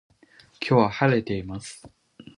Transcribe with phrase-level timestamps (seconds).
[0.67, 1.87] 今日は晴れています